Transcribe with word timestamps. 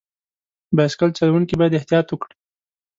بایسکل 0.75 1.09
چلوونکي 1.19 1.55
باید 1.57 1.77
احتیاط 1.79 2.07
وکړي. 2.09 2.35